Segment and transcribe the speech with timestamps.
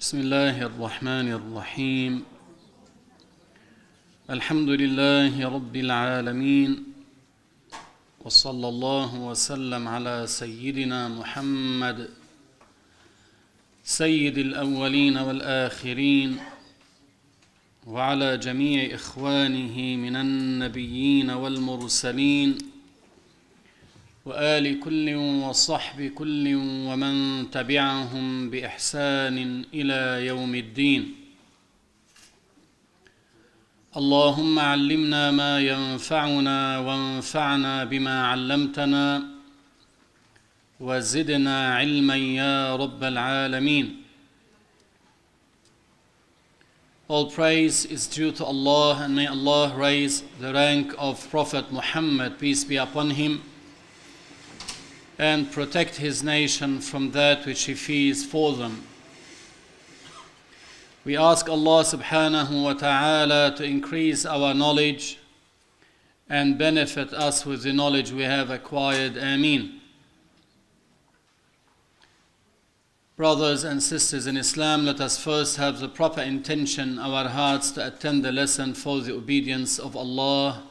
[0.00, 2.22] بسم الله الرحمن الرحيم.
[4.30, 6.84] الحمد لله رب العالمين
[8.24, 12.08] وصلى الله وسلم على سيدنا محمد
[13.84, 16.38] سيد الأولين والآخرين
[17.86, 22.77] وعلى جميع إخوانه من النبيين والمرسلين.
[24.28, 25.14] وآل كل
[25.44, 26.54] وصحب كل
[26.88, 27.14] ومن
[27.50, 31.14] تبعهم بإحسان إلى يوم الدين.
[33.96, 39.06] اللهم علمنا ما ينفعنا وانفعنا بما علمتنا
[40.80, 44.04] وزدنا علما يا رب العالمين.
[47.08, 52.38] All praise is due to Allah and may Allah raise the rank of Prophet Muhammad,
[52.38, 53.40] peace be upon him,
[55.18, 58.84] and protect his nation from that which he fears for them.
[61.04, 65.18] We ask Allah subhanahu wa ta'ala to increase our knowledge
[66.28, 69.16] and benefit us with the knowledge we have acquired.
[69.16, 69.80] Ameen.
[73.16, 77.72] Brothers and sisters in Islam, let us first have the proper intention in our hearts
[77.72, 80.62] to attend the lesson for the obedience of Allah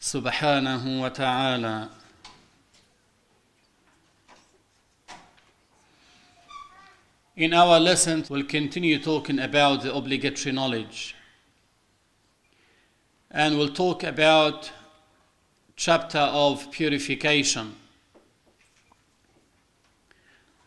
[0.00, 1.90] subhanahu wa ta'ala.
[7.34, 11.14] In our lessons, we'll continue talking about the obligatory knowledge.
[13.30, 14.70] And we'll talk about
[15.74, 17.76] chapter of purification.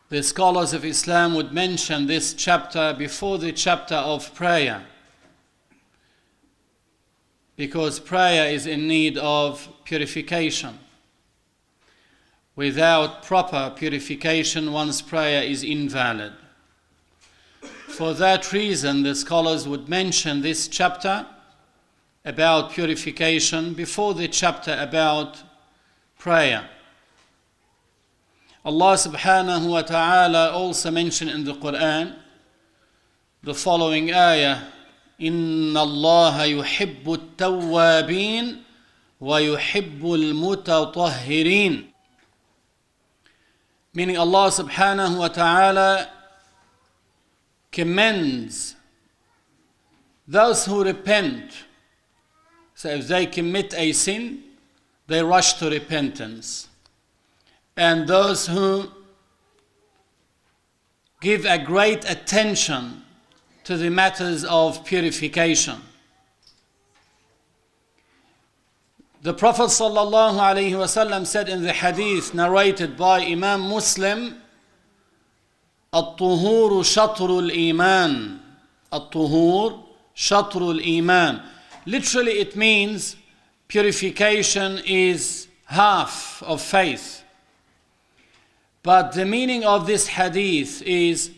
[0.10, 4.86] The scholars of Islam would mention this chapter before the chapter of prayer.
[7.56, 10.80] Because prayer is in need of purification.
[12.56, 16.34] Without proper purification, one's prayer is invalid.
[17.94, 21.27] For that reason, the scholars would mention this chapter
[22.25, 25.43] about purification before the chapter about
[26.19, 26.69] prayer.
[28.65, 32.15] Allah subhanahu wa ta'ala also mentioned in the Quran
[33.43, 34.59] the following ayah
[35.21, 38.62] إن الله يحب التوابين
[39.21, 41.87] ويحب المتطهرين
[43.93, 46.09] meaning Allah subhanahu wa ta'ala
[47.75, 48.75] commends
[50.25, 51.52] those who repent.
[52.74, 54.44] So if they commit a sin,
[55.08, 56.69] they rush to repentance.
[57.75, 58.90] And those who
[61.19, 63.03] give a great attention
[63.66, 65.81] to the matters of purification.
[69.22, 74.42] The Prophet ﷺ said in the hadith narrated by Imam Muslim,
[75.94, 78.38] الطهور شطر الإيمان
[78.93, 79.84] الطهور
[80.15, 81.41] شطر الإيمان
[81.87, 83.16] Literally it means
[83.66, 87.22] purification is half of faith.
[88.83, 91.31] But the meaning of this hadith is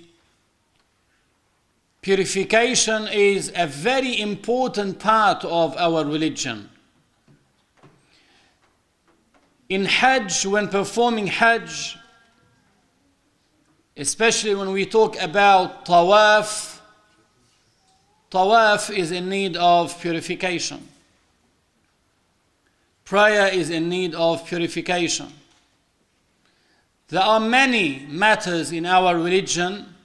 [2.01, 6.69] purification is a very important part of our religion.
[9.69, 11.97] In Hajj, when performing Hajj,
[13.98, 16.80] especially when we talk about tawaf,
[18.32, 20.88] tawaf is in need of purification.
[23.04, 25.28] Prayer is in need of purification.
[27.08, 29.96] There are many matters in our religion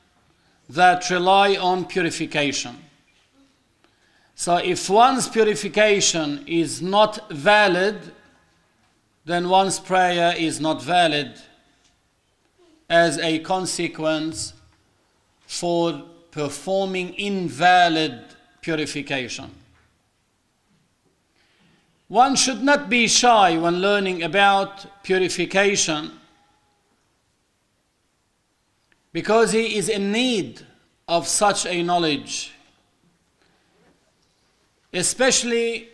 [0.70, 2.78] that rely on purification.
[4.36, 7.98] So if one's purification is not valid,
[9.24, 11.32] then one's prayer is not valid
[12.92, 14.52] as a consequence
[15.46, 18.22] for performing invalid
[18.60, 19.50] purification.
[22.08, 26.10] One should not be shy when learning about purification
[29.10, 30.60] because he is in need
[31.08, 32.52] of such a knowledge,
[34.92, 35.88] especially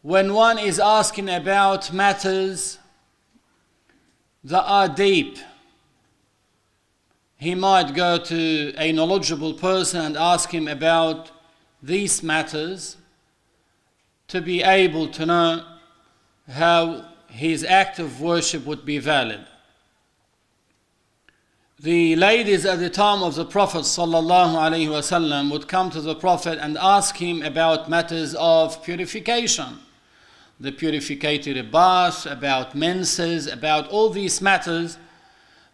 [0.00, 2.78] when one is asking about matters
[4.44, 5.38] that are deep.
[7.36, 11.30] He might go to a knowledgeable person and ask him about
[11.82, 12.96] these matters
[14.28, 15.64] to be able to know
[16.50, 19.46] how his act of worship would be valid.
[21.78, 26.76] The ladies at the time of the Prophet ﷺ would come to the Prophet and
[26.76, 29.78] ask him about matters of purification
[30.60, 34.98] the purificatory bath, about menses, about all these matters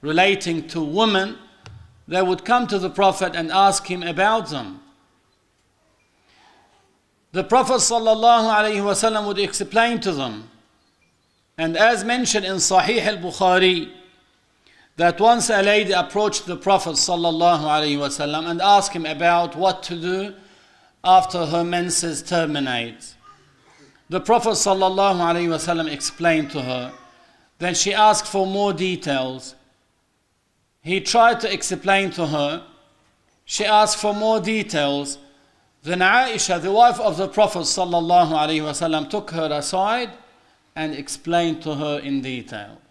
[0.01, 1.37] relating to women
[2.09, 4.81] they would come to the Prophet and ask him about them.
[7.33, 10.49] The Prophet ﷺ would explain to them.
[11.59, 13.91] And as mentioned in Sahih al-Bukhari,
[14.97, 20.35] that once a lady approached the Prophet ﷺ and asked him about what to do
[21.03, 23.16] after her menses terminate.
[24.10, 26.92] The Prophet ﷺ explained to her.
[27.60, 29.56] Then she asked for more details.
[30.82, 32.64] He tried to explain to her.
[33.46, 35.18] She asked for more details.
[35.84, 40.10] Then Aisha, the wife of the Prophet ﷺ, took her aside
[40.76, 42.82] and explained to her in detail.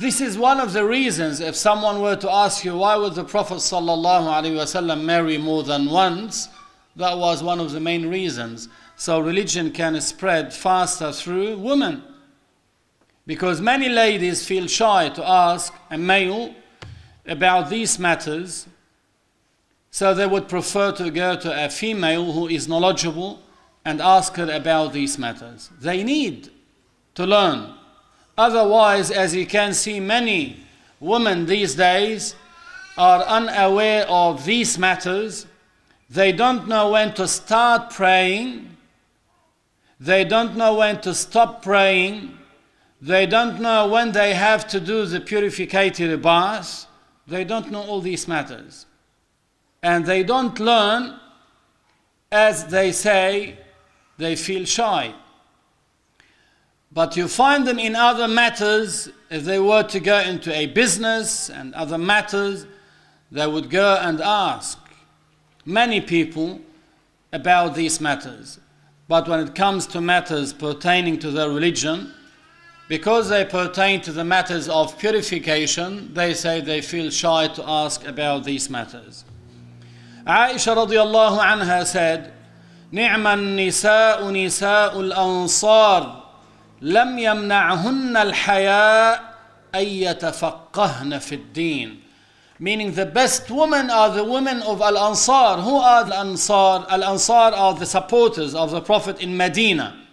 [0.00, 3.24] This is one of the reasons if someone were to ask you why would the
[3.24, 6.48] Prophet ﷺ marry more than once,
[6.96, 8.68] that was one of the main reasons.
[8.97, 12.03] so religion can spread faster through women.
[13.27, 16.55] Because many ladies feel shy to ask a male
[17.27, 18.67] about these matters,
[19.91, 23.39] so they would prefer to go to a female who is knowledgeable
[23.85, 25.69] and ask her about these matters.
[25.79, 26.49] They need
[27.15, 27.73] to learn.
[28.37, 30.57] Otherwise, as you can see, many
[30.99, 32.35] women these days
[32.97, 35.45] are unaware of these matters.
[36.09, 38.76] They don't know when to start praying.
[39.99, 42.37] They don't know when to stop praying.
[43.01, 46.87] They don't know when they have to do the purificatory bath.
[47.27, 48.85] They don't know all these matters.
[49.81, 51.19] And they don't learn,
[52.31, 53.57] as they say,
[54.17, 55.13] they feel shy.
[56.91, 61.49] But you find them in other matters, if they were to go into a business
[61.49, 62.65] and other matters,
[63.31, 64.79] they would go and ask
[65.65, 66.61] many people
[67.33, 68.59] about these matters.
[69.08, 72.12] But when it comes to matters pertaining to their religion,
[72.88, 78.06] because they pertain to the matters of purification, they say they feel shy to ask
[78.06, 79.24] about these matters.
[80.26, 82.32] Aisha radiallahu anha said,
[82.92, 86.22] نعم النساء نساء الأنصار
[86.82, 89.34] لم يمنعهن الحياء
[89.74, 92.02] أن يتفقهن في الدين
[92.59, 95.61] meaning the best women are the women of Al-Ansar.
[95.61, 96.85] Who are the Ansar?
[96.89, 100.03] Al-Ansar are the supporters of the Prophet in Medina.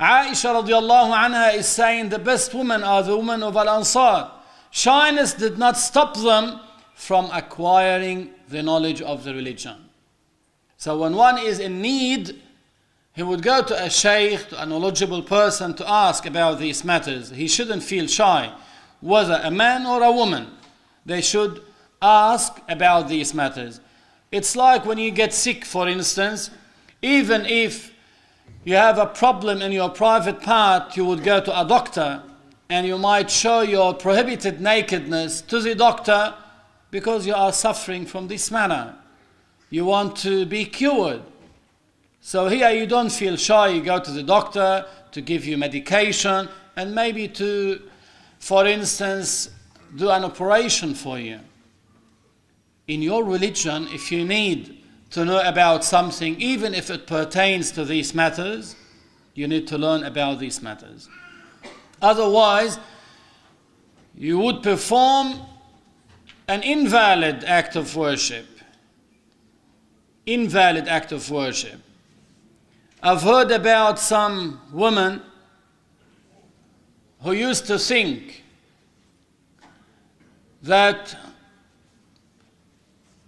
[0.00, 4.30] Aisha radiallahu anha is saying the best women are the women of Al-Ansar.
[4.70, 6.60] Shyness did not stop them
[6.94, 9.76] from acquiring the knowledge of the religion.
[10.76, 12.40] So when one is in need,
[13.14, 17.30] he would go to a sheikh, to a knowledgeable person to ask about these matters.
[17.30, 18.52] He shouldn't feel shy,
[19.00, 20.46] whether a man or a woman.
[21.06, 21.62] They should
[22.00, 23.80] ask about these matters.
[24.30, 26.50] It's like when you get sick, for instance,
[27.02, 27.92] even if
[28.64, 32.22] you have a problem in your private part, you would go to a doctor
[32.68, 36.34] and you might show your prohibited nakedness to the doctor
[36.90, 38.94] because you are suffering from this manner.
[39.70, 41.22] You want to be cured.
[42.20, 46.48] So here you don't feel shy, you go to the doctor to give you medication
[46.76, 47.80] and maybe to,
[48.38, 49.50] for instance,
[49.96, 51.40] do an operation for you.
[52.86, 57.84] In your religion, if you need to know about something, even if it pertains to
[57.84, 58.76] these matters,
[59.34, 61.08] you need to learn about these matters.
[62.02, 62.78] Otherwise,
[64.14, 65.40] you would perform
[66.48, 68.46] an invalid act of worship.
[70.26, 71.80] Invalid act of worship.
[73.02, 75.22] I've heard about some woman
[77.22, 78.44] who used to think
[80.62, 81.16] that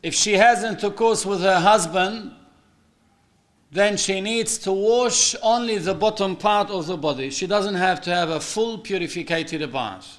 [0.02, 2.32] if she has intercourse with her husband,
[3.72, 7.30] then she needs to wash only the bottom part of the body.
[7.30, 10.18] She doesn't have to have a full purificated bath.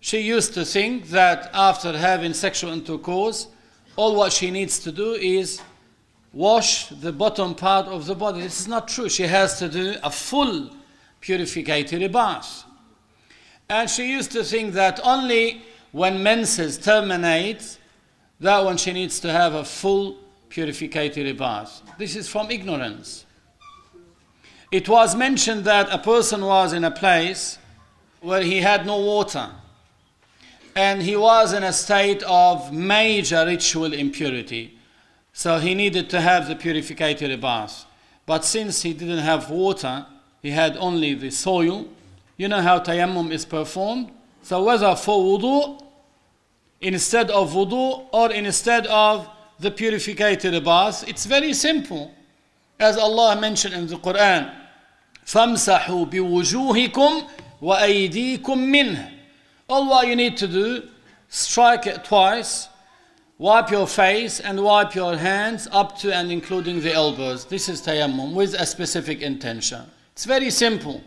[0.00, 3.46] She used to think that after having sexual intercourse,
[3.96, 5.62] all what she needs to do is
[6.32, 8.40] wash the bottom part of the body.
[8.40, 9.08] This is not true.
[9.08, 10.70] She has to do a full
[11.20, 12.63] purificated bath.
[13.68, 17.78] And she used to think that only when menses terminate,
[18.40, 20.18] that when she needs to have a full
[20.50, 21.82] purificatory bath.
[21.98, 23.24] This is from ignorance.
[24.70, 27.58] It was mentioned that a person was in a place
[28.20, 29.50] where he had no water
[30.74, 34.76] and he was in a state of major ritual impurity.
[35.32, 37.86] So he needed to have the purificatory bath.
[38.26, 40.06] But since he didn't have water,
[40.42, 41.88] he had only the soil.
[42.37, 44.11] You know how tayammum is performed?
[44.41, 45.83] So whether for wudu,
[46.81, 49.29] instead of wudu, or instead of
[49.59, 52.13] the purificatory bath, it's very simple.
[52.79, 54.53] As Allah mentioned in the Quran,
[55.25, 57.27] فَامْسَحُوا بِوُجُوهِكُمْ
[57.61, 59.11] وَأَيْدِيكُمْ مِنْهُ
[59.67, 60.87] All what you need to do,
[61.27, 62.69] strike it twice,
[63.37, 67.45] wipe your face and wipe your hands up to and including the elbows.
[67.45, 69.81] This is tayammum with a specific intention.
[70.13, 71.03] It's very simple.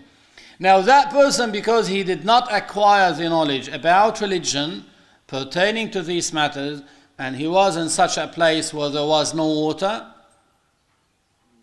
[0.60, 4.86] Now, that person, because he did not acquire the knowledge about religion
[5.28, 6.82] pertaining to these matters,
[7.20, 10.08] and he was in such a place where there was no water,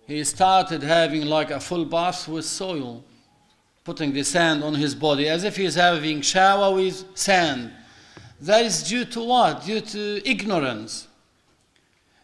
[0.06, 3.04] he started having like a full bath with soil,
[3.84, 7.72] putting the sand on his body as if he's having shower with sand.
[8.40, 9.64] That is due to what?
[9.64, 11.08] Due to ignorance.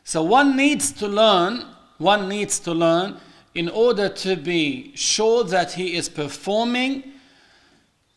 [0.05, 1.65] So one needs to learn,
[1.99, 3.17] one needs to learn
[3.55, 7.13] in order to be sure that he is performing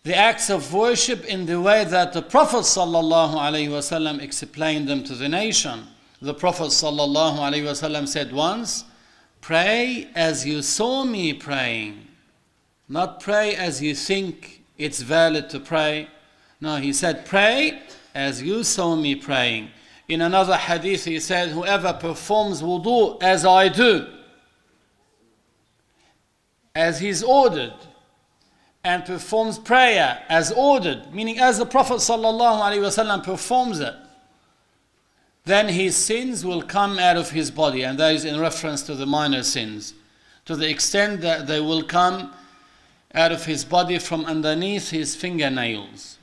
[0.04, 5.30] the acts of worship in the way that the Prophet ﷺ explained them to the
[5.30, 5.88] nation.
[6.22, 8.84] The Prophet ﷺ said once,
[9.42, 12.08] Pray as you saw me praying,
[12.88, 16.08] not pray as you think it's valid to pray.
[16.62, 17.82] No, he said, Pray
[18.14, 19.70] as you saw me praying.
[20.08, 24.08] In another hadith, he said, Whoever performs wudu as I do,
[26.76, 27.74] as he's ordered,
[28.84, 33.96] and performs prayer as ordered, meaning as the Prophet ﷺ performs it,
[35.46, 38.96] then his sins will come out of his body, and that is in reference to
[38.96, 39.94] the minor sins,
[40.46, 42.34] to the extent that they will come
[43.14, 46.18] out of his body from underneath his fingernails,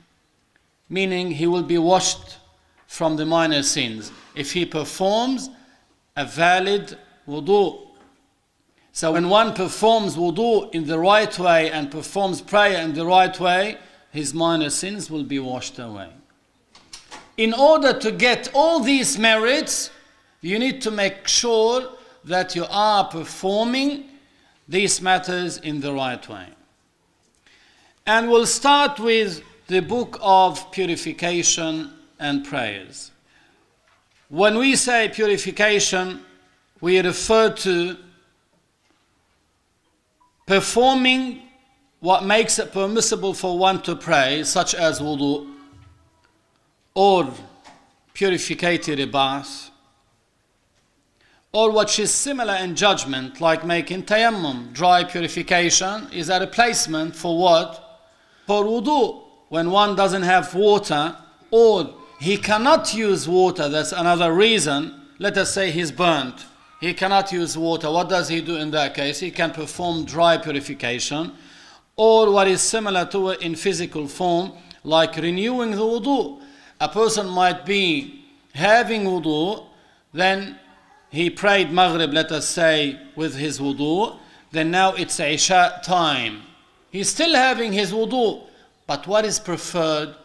[0.89, 2.37] meaning he will be washed
[2.87, 4.11] from the minor sins.
[4.35, 5.49] If he performs
[6.15, 7.87] a valid wudu.
[8.93, 13.39] So when one performs wudu in the right way and performs prayer in the right
[13.39, 13.77] way,
[14.11, 16.09] his minor sins will be washed away
[17.37, 19.89] in order to get all these merits,
[20.41, 21.89] you need to make sure
[22.23, 24.05] that you are performing
[24.67, 26.47] these matters in the right way.
[28.05, 33.11] And we'll start with the book of purification and prayers.
[34.29, 36.21] When we say purification,
[36.79, 37.97] we refer to
[40.45, 41.43] performing
[41.99, 45.47] what makes it permissible for one to pray, such as wudu,
[46.95, 47.31] or
[48.13, 49.69] purificatory bath,
[51.53, 57.37] or what is similar in judgment, like making tayammum, dry purification, is a replacement for
[57.37, 58.01] what?
[58.47, 61.15] For wudu, when one doesn't have water,
[61.51, 65.01] or he cannot use water, that's another reason.
[65.19, 66.45] Let us say he's burnt.
[66.81, 67.89] He cannot use water.
[67.89, 69.21] What does he do in that case?
[69.21, 71.31] He can perform dry purification,
[71.95, 74.51] or what is similar to it in physical form,
[74.83, 76.41] like renewing the wudu
[76.81, 79.63] a person might be having wudu,
[80.13, 80.59] then
[81.11, 84.17] he prayed Maghrib, let us say, with his wudu,
[84.51, 86.41] then now it's Isha time.
[86.89, 88.47] He's still having his wudu,
[88.87, 90.15] but what is preferred?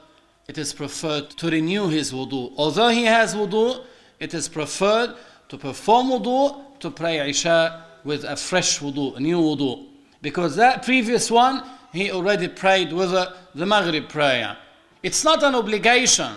[0.48, 2.52] It is preferred to renew his wudu.
[2.56, 3.84] Although he has wudu,
[4.18, 5.14] it is preferred
[5.49, 9.87] to perform wudu, to pray Isha with a fresh wudu, a new wudu.
[10.21, 14.57] Because that previous one, he already prayed with the Maghrib prayer.
[15.03, 16.31] It's not an obligation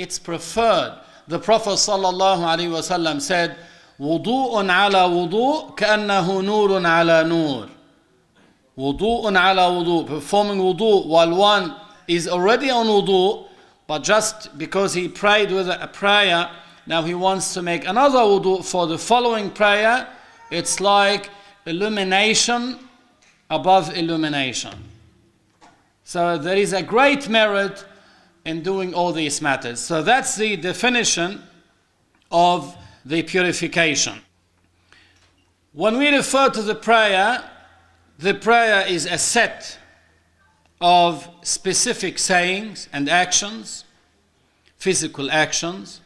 [0.00, 0.98] it's preferred.
[1.28, 3.56] The Prophet ﷺ said,
[4.00, 7.68] وضوء على وضوء كأنه نور على نور.
[8.78, 10.06] وضوء على وضوء.
[10.06, 11.76] Performing wudu while one
[12.08, 13.46] is already on wudu,
[13.86, 16.50] but just because he prayed with a prayer,
[16.87, 20.07] now he wants to make another wudu for the following prayer.
[20.51, 21.29] It's like
[21.65, 22.79] illumination
[23.49, 24.73] above illumination.
[26.03, 27.83] So there is a great merit
[28.45, 29.79] in doing all these matters.
[29.79, 31.41] So that's the definition
[32.31, 34.19] of the purification.
[35.73, 37.43] When we refer to the prayer,
[38.19, 39.77] the prayer is a set
[40.79, 43.85] of specific sayings and actions,
[44.77, 46.01] physical actions.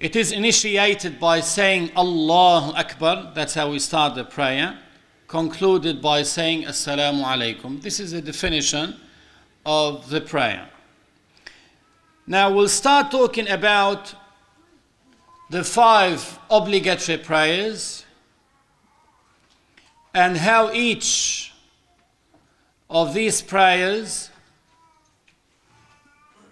[0.00, 4.78] It is initiated by saying Allahu Akbar, that's how we start the prayer,
[5.26, 7.82] concluded by saying Assalamu alaikum.
[7.82, 8.94] This is a definition
[9.66, 10.68] of the prayer.
[12.28, 14.14] Now we'll start talking about
[15.50, 18.04] the five obligatory prayers
[20.14, 21.52] and how each
[22.88, 24.30] of these prayers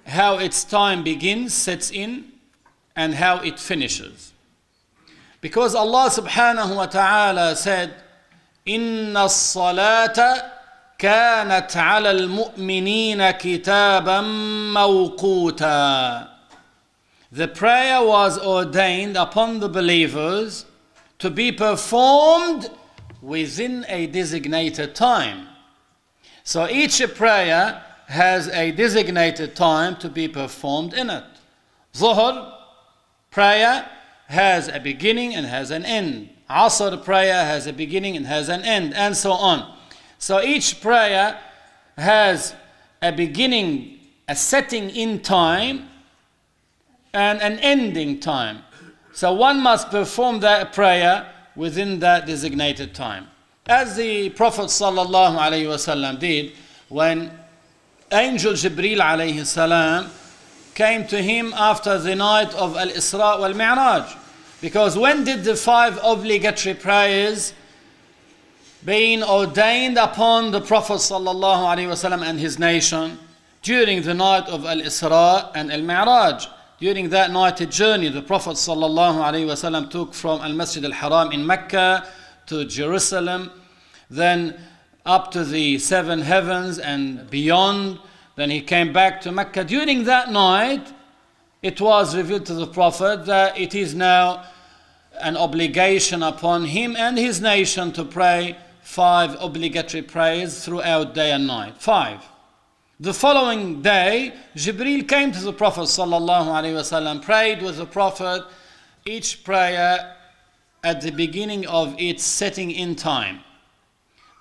[0.04, 2.32] how its time begins, sets in,
[2.95, 4.33] and how it finishes.
[5.39, 7.95] Because Allah subhanahu wa ta'ala said,
[8.65, 10.51] Inna salata
[11.01, 14.21] كانت على المؤمنين كتابا
[14.73, 16.27] موقوتا
[17.31, 20.65] The prayer was ordained upon the believers
[21.17, 22.69] to be performed
[23.21, 25.47] within a designated time.
[26.43, 31.23] So each prayer has a designated time to be performed in it.
[31.93, 32.51] Zuhr
[33.36, 33.86] prayer
[34.28, 36.30] has a beginning and has an end.
[36.48, 39.76] Asr prayer has a beginning and has an end, and so on.
[40.16, 41.38] So each prayer
[41.98, 42.54] has
[43.02, 45.86] a beginning, a setting in time,
[47.12, 48.62] and an ending time.
[49.12, 53.26] So one must perform that prayer within that designated time.
[53.66, 56.52] As the Prophet ﷺ did
[56.88, 57.30] when
[58.10, 60.10] Angel Jibril salam
[60.76, 64.14] came to him after the night of Al Isra wal Mi'raj.
[64.60, 67.54] Because when did the five obligatory prayers
[68.84, 73.18] being ordained upon the Prophet and his nation
[73.62, 76.46] during the night of Al Isra and Al Mi'raj?
[76.78, 78.58] During that night journey, the Prophet
[79.90, 82.06] took from Al Masjid Al Haram in Mecca
[82.48, 83.50] to Jerusalem,
[84.10, 84.60] then
[85.06, 87.98] up to the seven heavens and beyond.
[88.36, 89.64] Then he came back to Mecca.
[89.64, 90.92] During that night,
[91.62, 94.44] it was revealed to the Prophet that it is now
[95.20, 101.46] an obligation upon him and his nation to pray five obligatory prayers throughout day and
[101.46, 101.80] night.
[101.80, 102.22] Five.
[103.00, 108.44] The following day, Jibril came to the Prophet wasallam, prayed with the Prophet,
[109.06, 110.14] each prayer
[110.84, 113.40] at the beginning of its setting in time.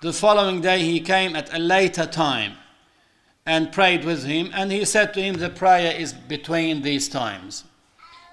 [0.02, 2.56] The following day, he came at a later time
[3.45, 7.63] and prayed with him, and he said to him, The prayer is between these times.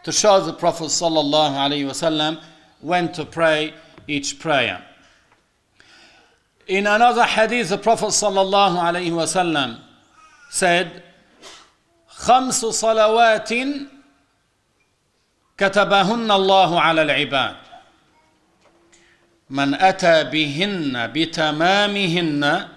[0.05, 2.43] To show the Prophet wasallam
[2.81, 3.75] when to pray
[4.07, 4.85] each prayer.
[6.67, 9.81] In another hadith, the Prophet wasallam
[10.51, 11.03] said,
[12.19, 13.53] خمس صلوات
[15.59, 17.57] كتبهن الله على العباد
[19.51, 22.69] من أتى بهن بتمامهن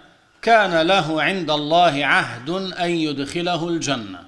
[0.46, 2.50] كان له عند الله عهد
[2.84, 4.21] أن يدخله الجنة.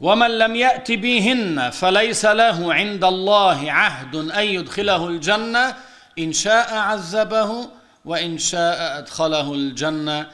[0.00, 5.74] ومن لم يأت بهن فليس له عند الله عهد أن يدخله الجنة.
[6.18, 7.68] إن شاء عذبه
[8.04, 10.26] وإن شاء أدخله الجنة.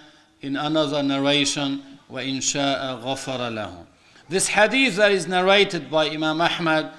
[0.43, 3.73] In another narration وَإِن شَاءَ غَفَرَ لَهُ.
[4.29, 6.91] This hadith that is narrated by Imam Ahmad,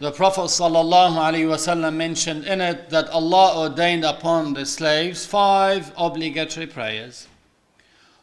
[0.00, 7.28] the Prophet ﷺ mentioned in it that Allah ordained upon the slaves five obligatory prayers.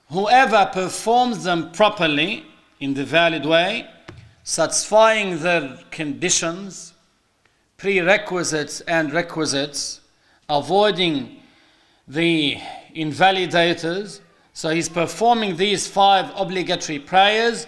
[0.09, 2.47] Whoever performs them properly,
[2.79, 3.87] in the valid way,
[4.43, 6.93] satisfying their conditions,
[7.77, 10.01] prerequisites and requisites,
[10.49, 11.43] avoiding
[12.07, 12.57] the
[12.95, 17.67] invalidators, so he's performing these five obligatory prayers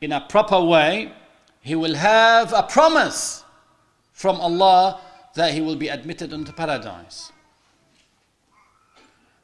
[0.00, 1.12] in a proper way.
[1.60, 3.39] He will have a promise
[4.20, 5.00] from Allah
[5.32, 7.32] that he will be admitted into paradise.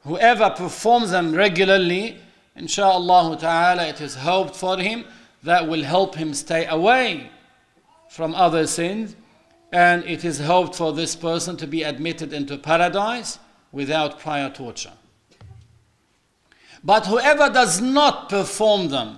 [0.01, 2.19] Whoever performs them regularly,
[2.55, 5.05] inshallah ta'ala, it is hoped for him
[5.41, 7.31] that will help him stay away
[8.07, 9.15] from other sins,
[9.71, 13.39] and it is hoped for this person to be admitted into paradise
[13.71, 14.93] without prior torture.
[16.83, 19.17] But whoever does not perform them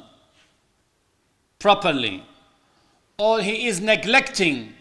[1.59, 2.23] properly,
[3.17, 4.75] or he is neglecting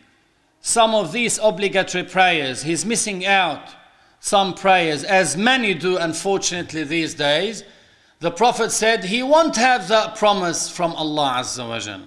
[0.60, 3.74] some of these obligatory prayers, he's missing out
[4.20, 7.62] some prayers, as many do unfortunately these days,
[8.20, 12.02] the Prophet said he won't have that promise from Allah Azza wa Jal.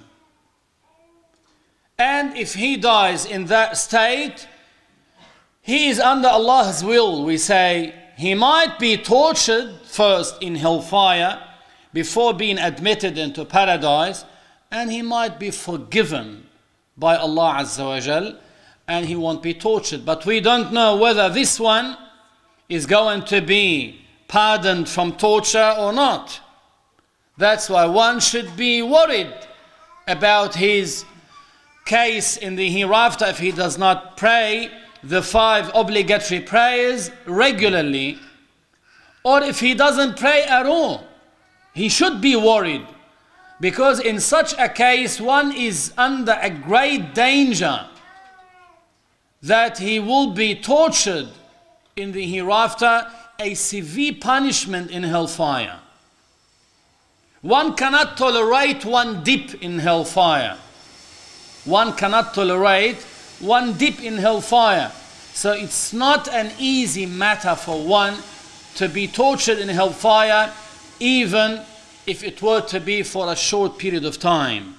[1.98, 4.48] And if he dies in that state,
[5.62, 7.24] he is under Allah's will.
[7.24, 11.42] We say he might be tortured first in hellfire
[11.94, 14.26] before being admitted into paradise,
[14.72, 16.48] and he might be forgiven
[17.02, 18.38] by Allah Azza wa Jal,
[18.88, 20.06] and he won't be tortured.
[20.06, 21.98] But we don't know whether this one
[22.70, 26.40] is going to be pardoned from torture or not.
[27.38, 29.34] That's why one should be worried
[30.08, 31.04] about his
[31.86, 34.70] case in the hereafter if he does not pray
[35.04, 38.20] the five obligatory prayers regularly
[39.24, 41.04] or if he doesn't pray at all,
[41.74, 42.86] he should be worried.
[43.62, 47.86] Because in such a case, one is under a great danger
[49.44, 51.30] that he will be tortured
[51.96, 53.08] in the hereafter,
[53.40, 55.80] a severe punishment in hellfire.
[57.42, 60.58] One cannot tolerate one dip in hellfire.
[61.66, 62.98] One cannot tolerate
[63.40, 64.92] one dip in hellfire.
[65.34, 68.18] So it's not an easy matter for one
[68.76, 70.52] to be tortured in hellfire,
[71.00, 71.62] even
[72.08, 74.76] if it were to be for a short period of time.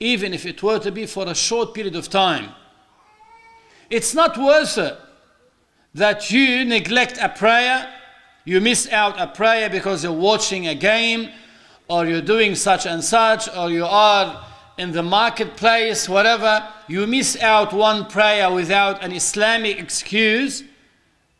[0.00, 2.50] Even if it were to be for a short period of time.
[3.88, 4.98] It's not worth it
[5.94, 7.88] that you neglect a prayer
[8.48, 11.30] You miss out a prayer because you're watching a game,
[11.88, 14.46] or you're doing such and such, or you are
[14.78, 16.64] in the marketplace, whatever.
[16.86, 20.62] You miss out one prayer without an Islamic excuse,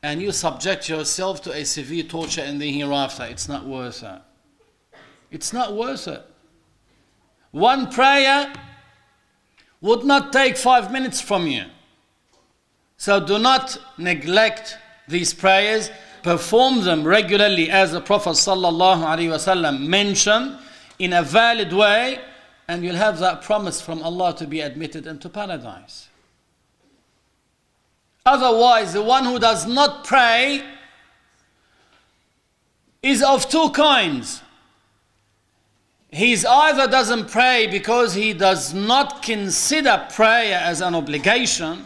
[0.07, 3.25] and you subject yourself to a severe torture in the hereafter.
[3.25, 4.23] It's not worth it.
[5.33, 6.23] It's not worth it.
[7.51, 8.53] One prayer
[9.81, 11.65] would not take five minutes from you.
[12.97, 15.91] So do not neglect these prayers.
[16.23, 20.57] Perform them regularly as the Prophet ﷺ mentioned
[21.01, 22.21] in a valid way,
[22.69, 26.11] and you'll have that promise from Allah to be admitted into paradise.
[28.27, 30.61] Otherwise, the one who does not pray
[33.01, 34.43] is of two kinds.
[36.11, 41.85] He either doesn't pray because he does not consider prayer as an obligation,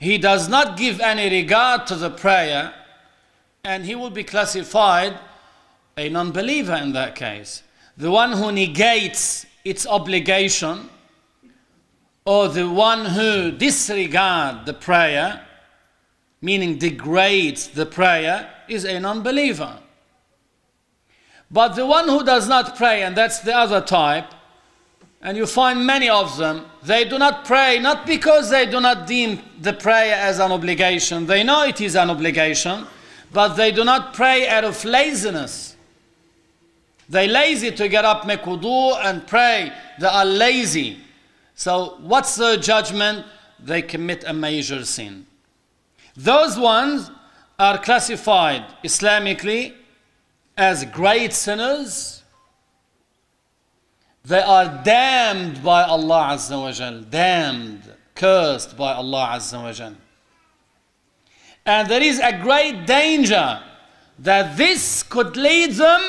[0.00, 2.74] he does not give any regard to the prayer,
[3.62, 5.18] and he will be classified
[5.96, 7.62] a non believer in that case.
[7.96, 10.88] The one who negates its obligation,
[12.28, 15.46] or the one who disregards the prayer,
[16.42, 19.78] meaning degrades the prayer, is a non believer.
[21.50, 24.26] But the one who does not pray, and that's the other type,
[25.22, 29.06] and you find many of them, they do not pray not because they do not
[29.06, 31.24] deem the prayer as an obligation.
[31.24, 32.86] They know it is an obligation,
[33.32, 35.76] but they do not pray out of laziness.
[37.08, 39.72] They lazy to get up, make wudu, and pray.
[39.98, 41.07] They are lazy.
[41.58, 43.26] So what's the judgment?
[43.58, 45.26] They commit a major sin.
[46.16, 47.10] Those ones
[47.58, 49.74] are classified Islamically
[50.56, 52.22] as great sinners,
[54.24, 57.82] they are damned by Allah Azza wa Jal, damned,
[58.14, 59.94] cursed by Allah Azza wa Jal.
[61.66, 63.60] And there is a great danger
[64.20, 66.02] that this could lead them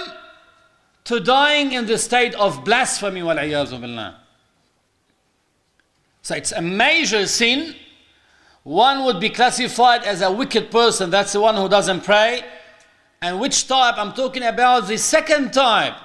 [1.06, 4.29] to dying in the state of blasphemy billah.
[6.30, 7.74] So it's a major sin.
[8.62, 12.44] One would be classified as a wicked person, that's the one who doesn't pray.
[13.20, 13.96] And which type?
[13.98, 15.96] I'm talking about the second type.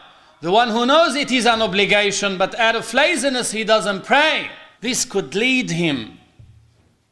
[0.41, 4.49] The one who knows it is an obligation, but out of laziness he doesn't pray.
[4.81, 6.19] This could lead him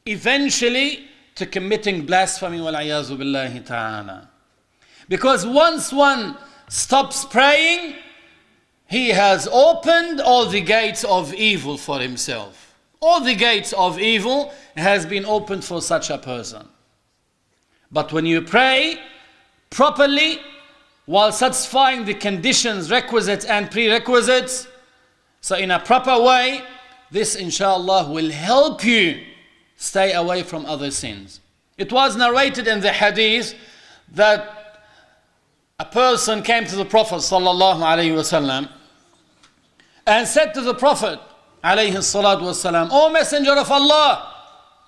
[0.07, 4.31] eventually to committing blasphemy ta'ala.
[5.11, 6.39] Because once one
[6.71, 7.95] stops praying,
[8.87, 12.62] he has opened all the gates of evil for himself
[13.03, 16.67] all the gates of evil has been opened for such a person.
[17.91, 18.99] But when you pray
[19.71, 20.39] properly,
[21.07, 24.69] while satisfying the conditions, requisites, and prerequisites,
[25.41, 26.63] so in a proper way,
[27.11, 29.21] this inshallah will help you
[29.77, 31.41] stay away from other sins.
[31.77, 33.55] It was narrated in the hadith
[34.13, 34.85] that
[35.81, 37.81] a person came to the Prophet sallallahu
[38.15, 38.71] wasallam
[40.07, 41.19] and said to the Prophet,
[41.63, 44.35] alayhi salatu wasalam, O Messenger of Allah,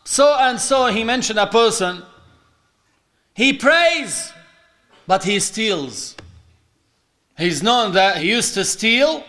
[0.05, 2.03] so and so he mentioned a person.
[3.35, 4.33] He prays,
[5.07, 6.17] but he steals.
[7.37, 9.25] He's known that he used to steal,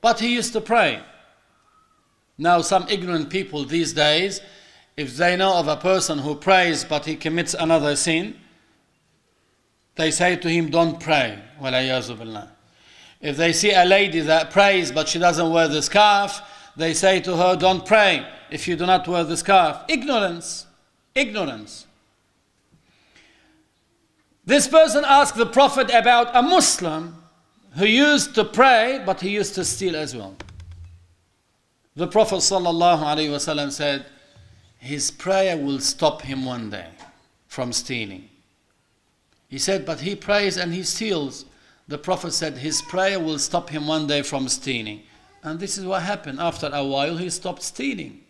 [0.00, 1.00] but he used to pray.
[2.36, 4.40] Now, some ignorant people these days,
[4.96, 8.36] if they know of a person who prays but he commits another sin,
[9.96, 11.38] they say to him, Don't pray.
[13.20, 16.40] If they see a lady that prays but she doesn't wear the scarf,
[16.80, 19.78] they say to her, Don't pray if you do not wear the scarf.
[19.88, 20.66] Ignorance.
[21.14, 21.86] Ignorance.
[24.44, 27.22] This person asked the Prophet about a Muslim
[27.76, 30.34] who used to pray, but he used to steal as well.
[31.94, 34.06] The Prophet ﷺ said,
[34.78, 36.86] His prayer will stop him one day
[37.46, 38.28] from stealing.
[39.48, 41.44] He said, But he prays and he steals.
[41.88, 45.02] The Prophet said, His prayer will stop him one day from stealing.
[45.42, 46.40] And this is what happened.
[46.40, 48.20] After a while, he stopped stealing.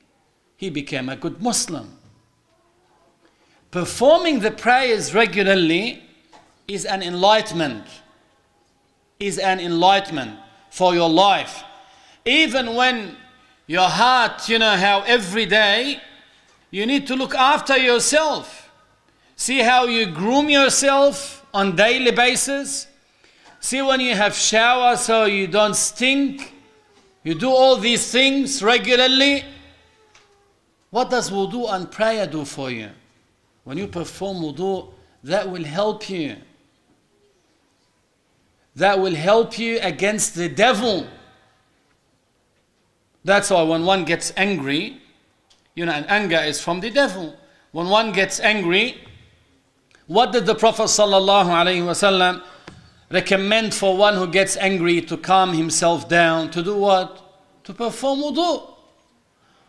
[0.56, 1.96] He became a good Muslim.
[3.70, 6.02] Performing the prayers regularly
[6.68, 7.86] is an enlightenment.
[9.18, 10.38] Is an enlightenment
[10.70, 11.64] for your life.
[12.24, 13.16] Even when
[13.66, 16.00] your heart, you know, how every day
[16.70, 18.70] you need to look after yourself.
[19.36, 22.86] See how you groom yourself on daily basis.
[23.60, 26.54] See when you have shower so you don't stink.
[27.22, 29.44] You do all these things regularly.
[30.90, 32.90] What does wudu and prayer do for you?
[33.64, 34.92] When you perform wudu,
[35.24, 36.36] that will help you
[38.76, 41.06] that will help you against the devil.
[43.24, 45.00] That's why when one gets angry,
[45.74, 47.36] you know, and anger is from the devil.
[47.72, 48.96] When one gets angry,
[50.10, 52.42] What did the Prophet ﷺ
[53.10, 56.50] recommend for one who gets angry to calm himself down?
[56.52, 57.64] To do what?
[57.64, 58.70] To perform wudu.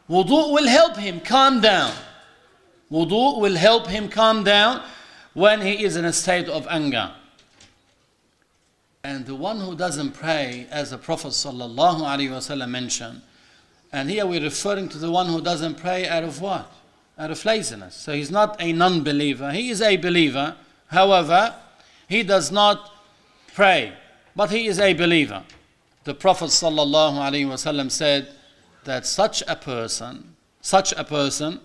[0.09, 1.93] Wudu will help him calm down.
[2.91, 4.83] Wudu will help him calm down
[5.33, 7.11] when he is in a state of anger.
[9.03, 13.21] And the one who doesn't pray, as the Prophet ﷺ mentioned,
[13.91, 16.71] and here we're referring to the one who doesn't pray out of what?
[17.17, 17.95] Out of laziness.
[17.95, 20.55] So he's not a non believer, he is a believer.
[20.87, 21.55] However,
[22.07, 22.91] he does not
[23.53, 23.93] pray,
[24.35, 25.43] but he is a believer.
[26.03, 28.29] The Prophet ﷺ said
[28.85, 31.59] that such a person, such a person,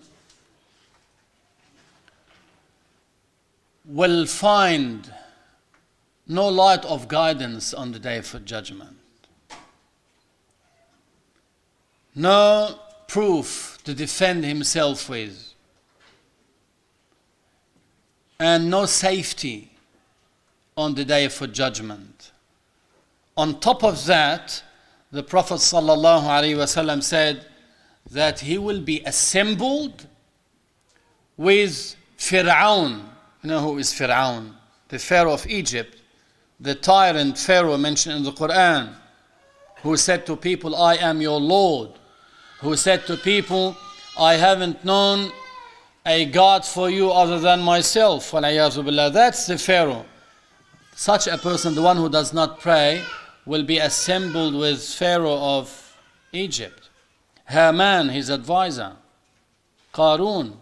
[3.84, 5.12] will find
[6.26, 8.96] no light of guidance on the day of judgment.
[12.14, 15.52] No proof to defend himself with,
[18.38, 19.75] and no safety
[20.76, 22.32] on the day of judgment.
[23.36, 24.62] On top of that,
[25.10, 27.46] the Prophet ﷺ said
[28.10, 30.06] that he will be assembled
[31.38, 33.00] with Fir'aun.
[33.42, 34.52] You know who is Fir'aun?
[34.88, 35.96] The Pharaoh of Egypt,
[36.60, 38.94] the tyrant Pharaoh mentioned in the Quran,
[39.82, 41.92] who said to people, I am your Lord.
[42.60, 43.76] Who said to people,
[44.18, 45.32] I haven't known
[46.04, 48.30] a God for you other than myself.
[48.30, 50.04] That's the Pharaoh.
[50.98, 53.04] Such a person, the one who does not pray,
[53.44, 55.94] will be assembled with Pharaoh of
[56.32, 56.88] Egypt.
[57.44, 58.96] Haman, his advisor.
[59.92, 60.54] Qarun,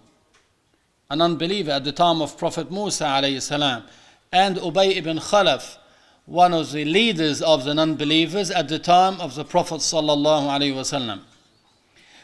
[1.09, 3.85] an unbeliever at the time of Prophet Musa salam.
[4.33, 5.79] And Ubay ibn Khalaf,
[6.27, 10.75] one of the leaders of the non-believers at the time of the Prophet sallallahu alayhi
[10.75, 11.21] wasallam.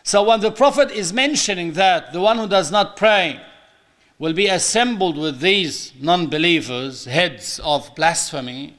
[0.02, 3.40] So when the Prophet is mentioning that the one who does not pray
[4.20, 8.74] will be assembled with these non believers, heads of blasphemy,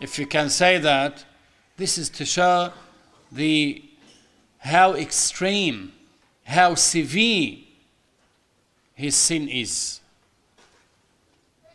[0.00, 1.24] if you can say that,
[1.76, 2.72] this is to show
[3.30, 3.84] the
[4.56, 5.92] how extreme,
[6.44, 7.58] how severe
[8.94, 10.00] his sin is.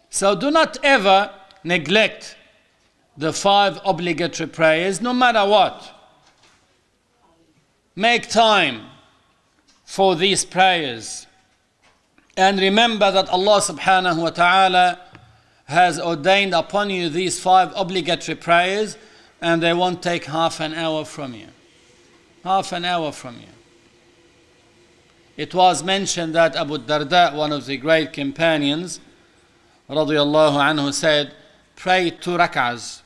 [0.10, 1.32] So do not ever
[1.64, 2.36] neglect
[3.16, 5.92] the five obligatory prayers, no matter what.
[7.96, 8.88] Make time
[9.84, 11.28] for these prayers.
[12.38, 15.00] And remember that Allah subhanahu wa ta'ala
[15.66, 18.98] has ordained upon you these five obligatory prayers,
[19.42, 21.48] and they won't take half an hour from you.
[22.44, 23.48] Half an hour from you.
[25.38, 29.00] It was mentioned that Abu Darda, one of the great companions,
[29.90, 31.34] radiallahu anhu, said,
[31.76, 33.02] Pray two rak'ahs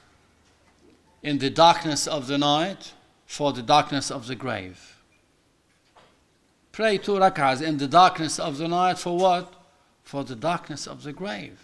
[1.24, 2.94] in the darkness of the night
[3.26, 4.99] for the darkness of the grave.
[6.72, 9.54] Pray two rak'ahs in the darkness of the night for what?
[10.04, 11.60] For the darkness of the grave.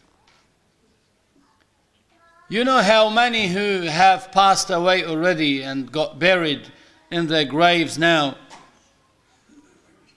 [2.47, 6.71] You know how many who have passed away already and got buried
[7.09, 8.37] in their graves now,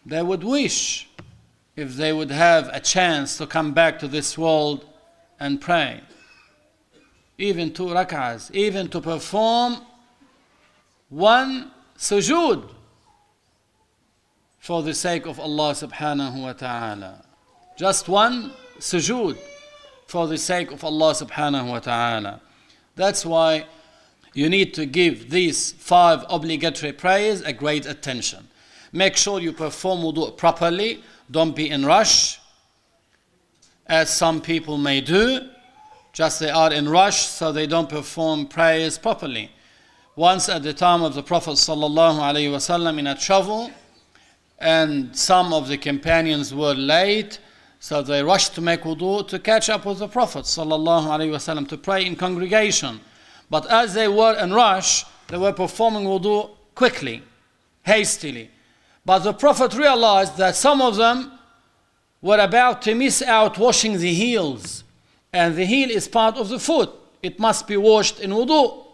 [0.05, 1.09] they would wish
[1.77, 4.85] if they would have a chance to come back to this world
[5.39, 6.01] and pray.
[7.39, 9.79] Even two rak'ahs, even to perform
[11.09, 12.69] one sujood
[14.69, 17.25] for the sake of Allah subhanahu wa ta'ala.
[17.79, 19.39] Just one sujood
[20.07, 22.43] for the sake of Allah subhanahu wa ta'ala.
[22.95, 23.65] That's why
[24.35, 28.47] you need to give these five obligatory prayers a great attention.
[28.93, 31.03] Make sure you perform wudu properly.
[31.31, 32.39] Don't be in rush,
[33.87, 35.49] as some people may do.
[36.13, 39.51] Just they are in rush, so they don't perform prayers properly.
[40.15, 43.71] Once at the time of the Prophet sallallahu alaihi wasallam in a travel,
[44.59, 47.39] and some of the companions were late,
[47.81, 52.05] so they rushed to make wudu to catch up with the Prophet ﷺ to pray
[52.05, 53.01] in congregation.
[53.51, 57.23] But as they were in rush, they were performing wudu quickly,
[57.85, 58.51] hastily.
[59.05, 61.33] But the Prophet realized that some of them
[62.21, 64.83] were about to miss out washing the heels.
[65.33, 66.91] And the heel is part of the foot.
[67.23, 68.85] It must be washed in wudu.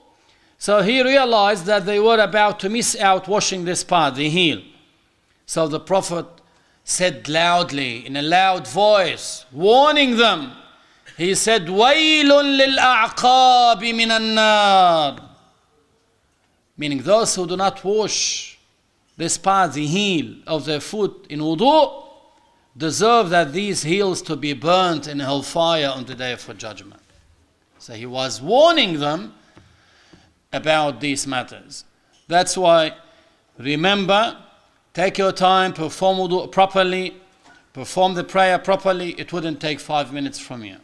[0.58, 4.60] So he realized that they were about to miss out washing this part, the heel.
[5.45, 6.25] So the Prophet
[6.83, 10.53] said loudly, in a loud voice, warning them.
[11.17, 15.23] He said, وَيْلٌ لِلْأَعْقَابِ مِنَ النَّارِ
[16.77, 18.57] Meaning those who do not wash
[19.17, 22.05] this part, the heel of their foot in wudu,
[22.77, 27.01] deserve that these heels to be burnt in hellfire on the day of judgment.
[27.79, 29.33] So he was warning them
[30.53, 31.83] about these matters.
[32.27, 32.93] That's why,
[33.57, 34.37] remember,
[34.94, 37.16] Take your time, perform wudu properly,
[37.72, 40.76] perform the prayer properly, it wouldn't take five minutes from you.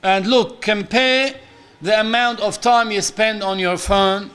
[0.00, 1.34] And look, compare
[1.82, 4.30] the amount of time you spend on your phone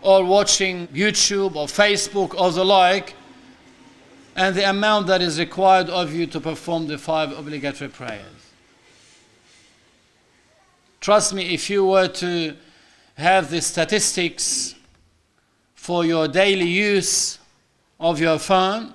[0.00, 3.14] or watching YouTube or Facebook or the like,
[4.34, 8.52] and the amount that is required of you to perform the five obligatory prayers.
[11.00, 12.56] Trust me, if you were to
[13.16, 14.73] have the statistics
[15.84, 17.38] for your daily use
[18.00, 18.94] of your phone,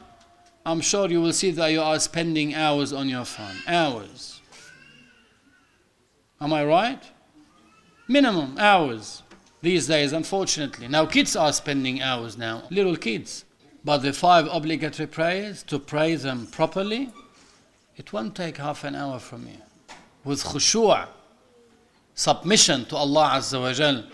[0.65, 3.56] I'm sure you will see that you are spending hours on your phone.
[3.67, 4.41] Hours.
[6.41, 7.04] Am I right?
[8.08, 9.21] Minimum hours
[9.62, 10.88] these days, unfortunately.
[10.88, 13.45] Now, kids are spending hours now, little kids.
[13.86, 17.12] But the five obligatory prayers, to pray them properly,
[17.97, 19.62] it won't take half an hour from you.
[20.23, 21.08] With khushu',
[22.15, 24.06] submission to Allah Azza wa Jal.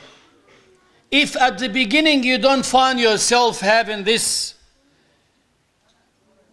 [1.17, 4.53] If at the beginning you don't find yourself having this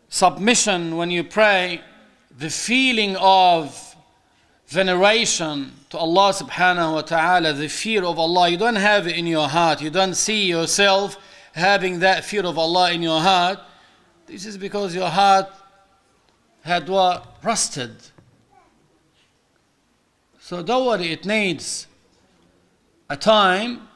[0.09, 1.81] submission when you pray,
[2.39, 3.97] the feeling of
[4.69, 9.27] veneration to Allah subhanahu wa ta'ala, the fear of Allah, you don't have it in
[9.27, 11.19] your heart, you don't see yourself
[11.55, 13.59] having that fear of Allah in your heart,
[14.27, 15.49] this is because your heart
[16.61, 17.37] had what?
[17.43, 17.97] Rusted.
[20.39, 21.89] So don't worry, it needs
[23.11, 23.89] a time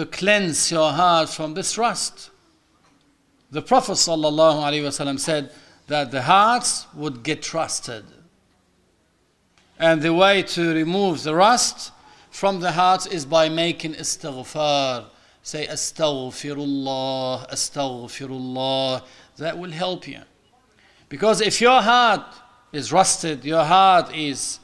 [0.00, 2.30] to cleanse your heart from this rust.
[3.50, 5.52] The Prophet ﷺ said
[5.88, 8.04] that the hearts would get rusted.
[9.78, 11.92] And the way to remove the rust
[12.30, 15.04] from the hearts is by making istighfar.
[15.42, 19.04] Say astaghfirullah, astaghfirullah.
[19.36, 20.22] That will help you.
[21.10, 22.24] Because if your heart
[22.72, 24.60] is rusted, your heart is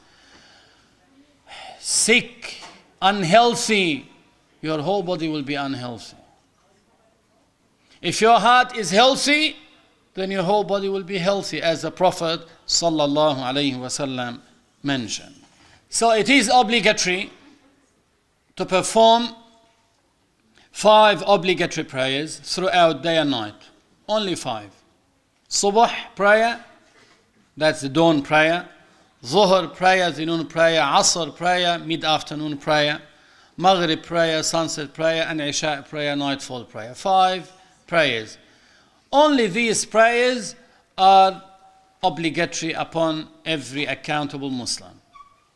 [1.79, 2.57] sick,
[2.99, 4.06] unhealthy,
[4.61, 6.17] your whole body will be unhealthy.
[8.01, 9.55] If your heart is healthy,
[10.13, 14.39] then your whole body will be healthy, as the Prophet wasallam
[14.83, 15.35] mentioned.
[15.89, 17.31] So it is obligatory
[18.55, 19.29] to perform
[20.71, 23.55] five obligatory prayers throughout day and night.
[24.07, 24.71] Only five.
[25.49, 26.63] Subh prayer,
[27.55, 28.67] that's the dawn prayer.
[29.23, 30.81] Zuhr prayer, the noon prayer.
[30.81, 33.01] Asr prayer, mid afternoon prayer.
[33.59, 36.93] Maghrib prayer, sunset prayer, and Isha prayer, nightfall prayer.
[36.93, 37.51] Five
[37.87, 38.37] prayers.
[39.11, 40.55] Only these prayers
[40.95, 41.43] are
[42.03, 45.01] obligatory upon every accountable Muslim.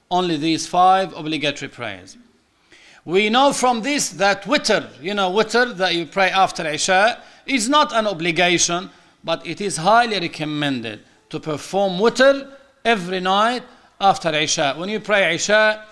[0.10, 2.18] Only these five obligatory prayers.
[3.06, 7.70] We know from this that witr, you know, witr that you pray after Isha, is
[7.70, 8.90] not an obligation,
[9.24, 12.52] but it is highly recommended to perform witr
[12.84, 13.62] every night
[14.00, 14.74] after Isha.
[14.76, 15.86] When you pray Isha,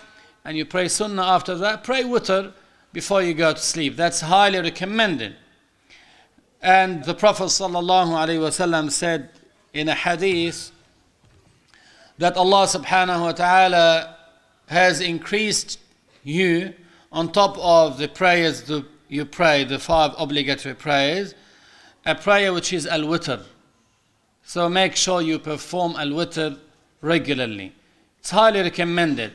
[0.44, 2.52] and you pray sunnah after that, pray witr
[2.92, 3.96] before you go to sleep.
[3.96, 5.36] That's highly recommended.
[6.62, 9.30] And the Prophet ﷺ said
[9.72, 10.72] in a hadith
[12.18, 14.16] that Allah subhanahu wa ta'ala
[14.66, 15.78] has increased
[16.22, 16.74] you
[17.12, 21.34] on top of the prayers that you pray, the five obligatory prayers,
[22.04, 23.42] a prayer which is al witr.
[24.44, 26.58] So make sure you perform al witr
[27.00, 27.74] regularly.
[28.18, 29.32] It's highly recommended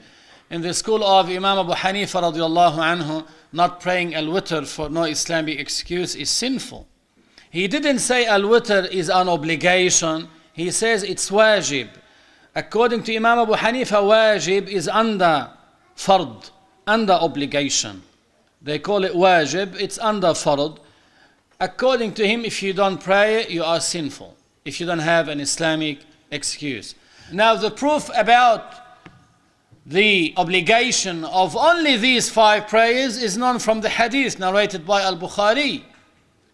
[0.56, 5.60] in the school of Imam Abu Hanifa radiallahu anhu, not praying al-witr for no Islamic
[5.60, 6.88] excuse is sinful.
[7.50, 10.30] He didn't say al-witr is an obligation.
[10.54, 11.90] He says it's wajib.
[12.56, 15.50] According to Imam Abu Hanifa, wajib is under
[15.98, 16.52] fard,
[16.88, 18.02] under obligation.
[18.62, 20.80] They call it wajib, it's under fard.
[21.60, 24.38] According to him, if you don't pray, you are sinful.
[24.64, 26.00] If you don't have an Islamic
[26.32, 26.96] excuse.
[27.30, 28.85] Now, the proof about
[29.86, 35.16] the obligation of only these five prayers is known from the hadith narrated by Al
[35.18, 35.84] Bukhari.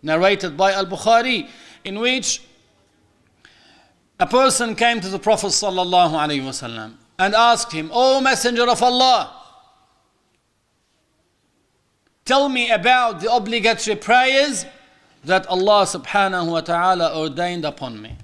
[0.03, 1.47] Narrated by Al Bukhari,
[1.85, 2.41] in which
[4.19, 5.53] a person came to the Prophet
[7.19, 9.35] and asked him, O Messenger of Allah,
[12.25, 14.65] tell me about the obligatory prayers
[15.23, 18.15] that Allah subhanahu wa ta'ala ordained upon me.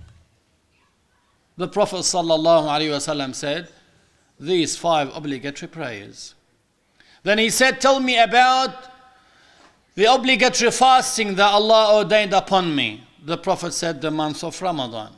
[1.55, 3.69] The Prophet ﷺ said,
[4.39, 6.35] these five obligatory prayers.
[7.23, 8.71] Then he said, Tell me about
[9.95, 13.03] the obligatory fasting that Allah ordained upon me.
[13.23, 15.11] The Prophet said, The month of Ramadan.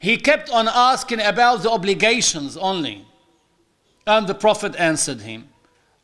[0.00, 3.04] He kept on asking about the obligations only.
[4.06, 5.48] And the Prophet answered him.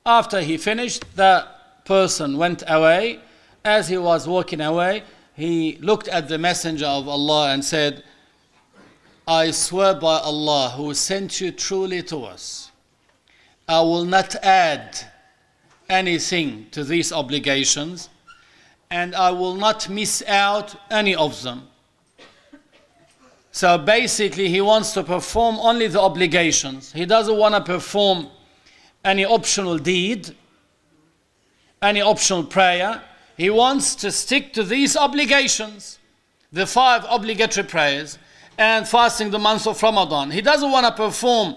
[0.04, 1.46] After he finished, the
[1.84, 3.20] person went away.
[3.64, 5.04] As he was walking away,
[5.34, 8.04] he looked at the Messenger of Allah and said,
[9.26, 12.70] I swear by Allah who sent you truly to us,
[13.66, 14.98] I will not add
[15.88, 18.10] anything to these obligations,
[18.90, 21.68] and I will not miss out any of them.
[23.50, 26.92] So basically, he wants to perform only the obligations.
[26.92, 28.28] He doesn't want to perform
[29.04, 30.34] any optional deed,
[31.80, 33.00] any optional prayer.
[33.38, 35.98] He wants to stick to these obligations,
[36.52, 38.18] the five obligatory prayers,
[38.57, 40.31] and fasting the month of Ramadan.
[40.31, 41.55] He doesn't want to perform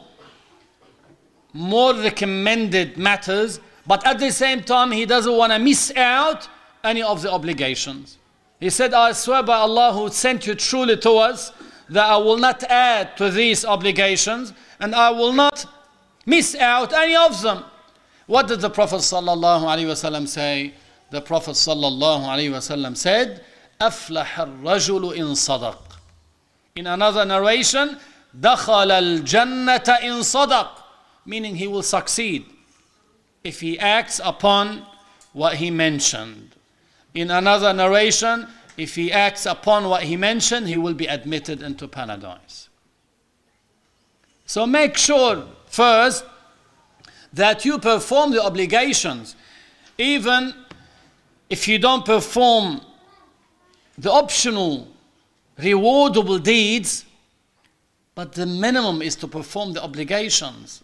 [1.53, 6.49] more recommended matters, but at the same time, he doesn't want to miss out
[6.85, 8.18] any of the obligations.
[8.61, 11.53] He said, I swear by Allah who sent you truly to us
[11.89, 15.66] that I will not add to these obligations and I will not
[16.25, 17.64] miss out any of them.
[18.27, 20.75] What did the Prophet ﷺ say?
[21.11, 23.45] The Prophet ﷺ said,
[23.81, 25.86] أفلح الرجل إن صدق.
[26.77, 27.99] In another narration,
[28.39, 30.68] دخل الجنة إن صدق.
[31.25, 32.47] Meaning he will succeed
[33.45, 34.85] if he acts upon
[35.33, 36.57] what he mentioned.
[37.14, 41.87] In another narration, if he acts upon what he mentioned, he will be admitted into
[41.87, 42.68] paradise.
[44.47, 46.25] So make sure first
[47.33, 49.37] that you perform the obligations,
[49.99, 50.55] even
[51.49, 52.81] if you don't perform
[53.97, 54.89] the optional
[55.60, 57.05] rewardable deeds,
[58.16, 60.84] but the minimum is to perform the obligations.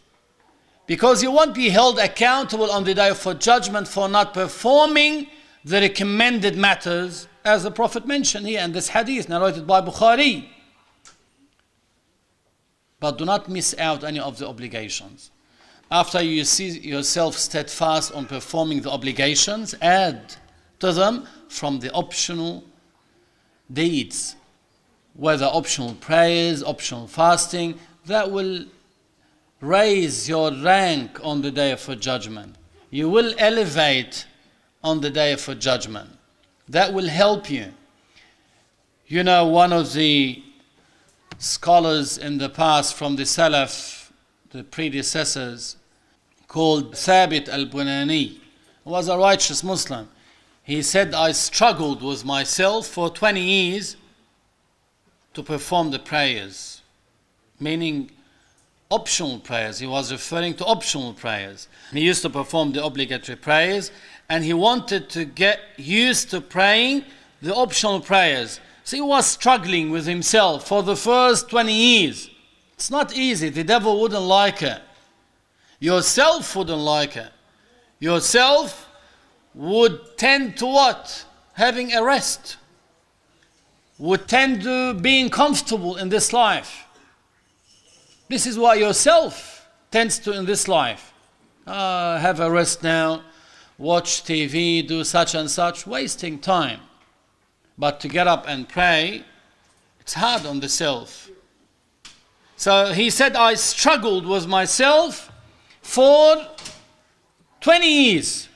[0.86, 5.28] Because you won't be held accountable on the day of judgment for not performing
[5.64, 10.48] the recommended matters, as the Prophet mentioned here in this hadith narrated by Bukhari.
[13.00, 15.32] But do not miss out any of the obligations.
[15.90, 20.36] After you see yourself steadfast on performing the obligations, add
[20.80, 22.64] to them from the optional
[23.72, 24.36] deeds,
[25.16, 28.66] whether optional prayers, optional fasting, that will
[29.62, 32.56] raise your rank on the day of judgment.
[32.90, 34.26] You will elevate
[34.84, 36.10] on the day of judgment.
[36.68, 37.74] That will help you.
[39.08, 40.44] You know, one of the
[41.38, 44.12] scholars in the past from the Salaf,
[44.52, 45.78] the predecessors,
[46.48, 48.40] called Thabit al Bunani,
[48.84, 50.10] was a righteous Muslim.
[50.64, 53.96] He said, I struggled with myself for 20 years
[55.34, 56.82] to perform the prayers,
[57.60, 58.12] meaning
[58.92, 59.80] optional prayers.
[59.80, 61.68] He was referring to optional prayers.
[61.92, 63.92] He used to perform the obligatory prayers
[64.30, 67.06] and he wanted to get used to praying
[67.42, 68.60] the optional prayers.
[68.84, 72.30] So he was struggling with himself for the first 20 years.
[72.76, 73.50] It's not easy.
[73.50, 74.82] The devil wouldn't like it.
[75.80, 77.32] Yourself wouldn't like it.
[78.00, 78.90] Yourself
[79.54, 81.26] would tend to what?
[81.54, 82.58] Having a rest.
[84.00, 86.86] Would tend to being comfortable in this life.
[88.28, 91.14] This is what yourself tends to in this life.
[91.68, 93.22] Uh, have a rest now,
[93.78, 96.80] watch TV, do such and such, wasting time.
[97.78, 99.24] But to get up and pray,
[100.00, 101.30] it's hard on the self.
[102.56, 105.32] So he said, I struggled with myself
[105.82, 106.48] for
[107.62, 108.50] 20 years.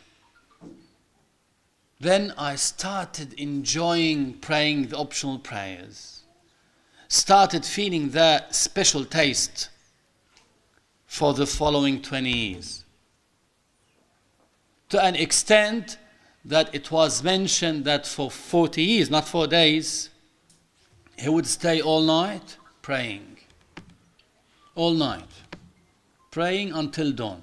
[2.00, 6.22] Then I started enjoying praying the optional prayers.
[7.08, 9.70] Started feeling that special taste
[11.08, 12.84] for the following 20 years.
[14.90, 15.98] To an extent
[16.46, 20.10] that it was mentioned that for 40 years, not four days,
[21.18, 23.38] he would stay all night praying.
[24.76, 25.28] All night.
[26.30, 27.42] Praying until dawn.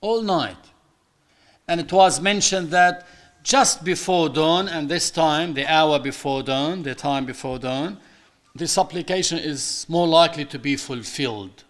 [0.00, 0.69] All night.
[1.70, 3.06] And it was mentioned that
[3.44, 7.98] just before dawn, and this time, the hour before dawn, the time before dawn,
[8.56, 11.62] the supplication is more likely to be fulfilled.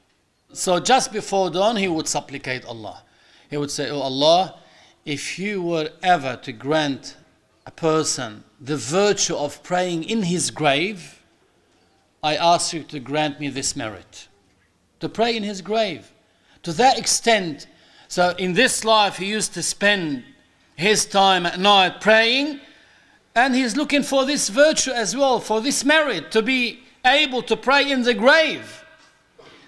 [0.55, 3.03] So just before dawn, he would supplicate Allah.
[3.51, 4.59] He would say, Oh Allah,
[5.05, 7.18] if you were ever to grant
[7.66, 11.22] a person the virtue of praying in his grave,
[12.22, 14.28] I ask you to grant me this merit.
[15.01, 16.11] To pray in his grave.
[16.62, 17.66] To that extent,
[18.11, 20.24] so in this life, he used to spend
[20.74, 22.58] his time at night praying,
[23.36, 27.56] and he's looking for this virtue as well, for this merit, to be able to
[27.56, 28.84] pray in the grave.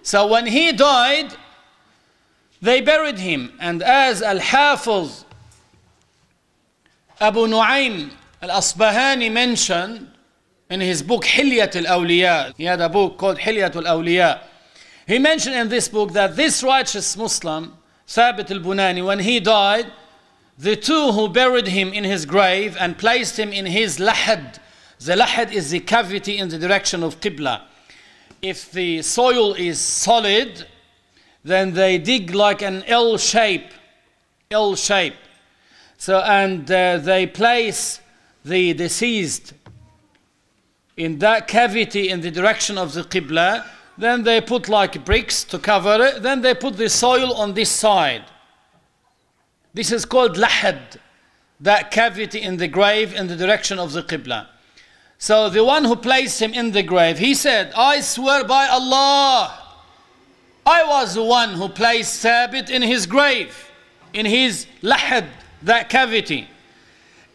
[0.03, 1.33] So when he died,
[2.61, 3.53] they buried him.
[3.61, 5.25] And as Al Hafiz
[7.21, 8.11] Abu Nu'aym
[8.43, 10.11] Al Asbahani mentioned
[10.69, 14.41] in his book Hilyat al Awliya, he had a book called Hilyat al Awliya.
[15.07, 17.79] He mentioned in this book that this righteous Muslim,
[18.13, 19.91] Thabit al Bunani, when he died,
[20.59, 24.59] the two who buried him in his grave and placed him in his lahad.
[25.01, 27.63] The lahad is the cavity in the direction of Qibla.
[28.43, 30.67] If the soil is solid,
[31.43, 33.71] then they dig like an L shape,
[34.51, 35.17] L shape.
[35.97, 38.01] So, and uh, they place
[38.45, 39.55] the deceased
[40.99, 43.65] in that cavity in the direction of the Qibla,
[43.99, 47.71] then they put like bricks to cover it, then they put the soil on this
[47.71, 48.25] side.
[49.75, 50.99] This is called lahad,
[51.61, 54.47] that cavity in the grave in the direction of the Qibla.
[55.19, 59.59] So the one who placed him in the grave, he said, I swear by Allah,
[60.67, 63.71] I was the one who placed Thabit in his grave,
[64.13, 65.27] in his lahad,
[65.63, 66.49] that cavity.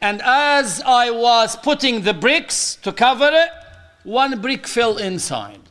[0.02, 3.50] And as I was putting the bricks to cover it,
[4.04, 5.67] one brick fell inside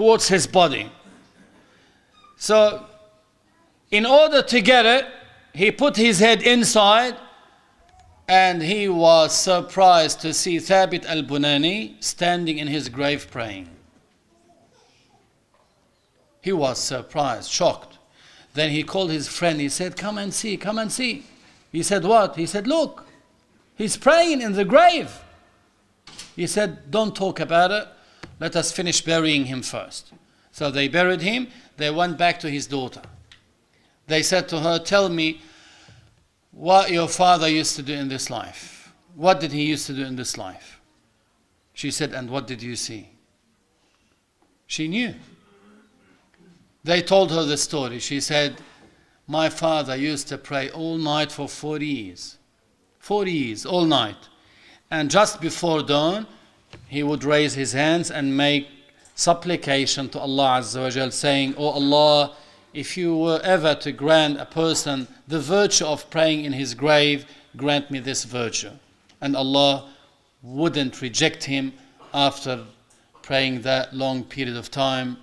[0.00, 0.90] towards his body.
[2.38, 2.86] So,
[3.90, 5.04] in order to get it,
[5.52, 7.16] he put his head inside
[8.26, 13.68] and he was surprised to see Thabit al Bunani standing in his grave praying.
[16.40, 17.98] He was surprised, shocked.
[18.54, 19.60] Then he called his friend.
[19.60, 21.26] He said, Come and see, come and see.
[21.70, 22.36] He said, What?
[22.36, 23.06] He said, Look,
[23.76, 25.12] he's praying in the grave.
[26.36, 27.86] He said, Don't talk about it.
[28.40, 30.12] Let us finish burying him first.
[30.50, 31.48] So they buried him.
[31.76, 33.02] They went back to his daughter.
[34.06, 35.40] They said to her, Tell me
[36.50, 38.92] what your father used to do in this life.
[39.14, 40.80] What did he used to do in this life?
[41.74, 43.10] She said, And what did you see?
[44.66, 45.14] She knew.
[46.82, 47.98] They told her the story.
[47.98, 48.56] She said,
[49.26, 52.38] My father used to pray all night for 40 years.
[52.98, 54.16] 40 years, all night.
[54.90, 56.26] And just before dawn,
[56.90, 58.66] he would raise his hands and make
[59.14, 62.34] supplication to Allah Azza wa saying, Oh Allah,
[62.74, 67.26] if you were ever to grant a person the virtue of praying in his grave,
[67.56, 68.72] grant me this virtue.
[69.20, 69.88] And Allah
[70.42, 71.74] wouldn't reject him
[72.12, 72.64] after
[73.22, 75.16] praying that long period of time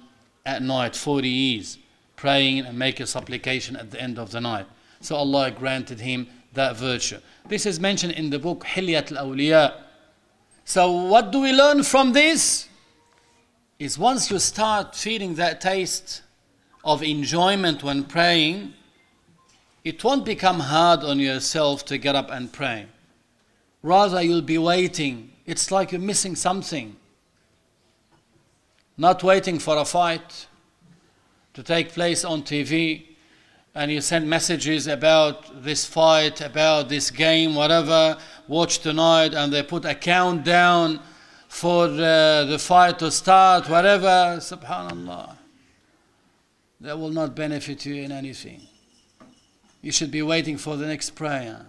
[0.45, 1.78] at night, 40 years,
[2.15, 4.68] praying and making supplication at the end of the night.
[5.01, 7.20] So Allah granted him that virtue.
[7.49, 9.74] This is mentioned in the book Hilyat al-Awliya.
[10.68, 12.68] So what do we learn from this?
[13.80, 16.24] Is once you start feeling that taste
[16.84, 18.74] of enjoyment when praying,
[19.86, 22.88] it won't become hard on yourself to get up and pray.
[23.82, 25.32] Rather, you'll be waiting.
[25.45, 26.97] It's like you're missing something
[28.97, 30.47] not waiting for a fight
[31.53, 33.07] to take place on TV
[33.78, 38.17] and you send messages about this fight, about this game, whatever,
[38.47, 40.99] watch tonight, and they put a countdown
[41.47, 45.38] for uh, the fight to start, whatever, subhanallah.
[46.82, 48.61] That will not benefit you in anything.
[49.84, 51.63] You should be waiting for the next prayer.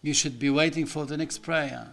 [0.00, 1.88] You should be waiting for the next prayer,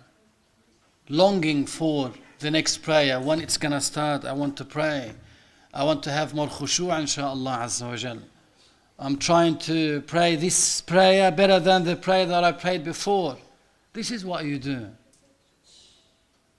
[1.09, 5.11] longing for the next prayer, when it's going to start, I want to pray.
[5.77, 8.17] I want to have more khushu' inshaAllah Azza wa Jal.
[8.97, 13.37] I'm trying to pray this prayer better than the prayer that I prayed before.
[13.93, 14.87] This is what you do.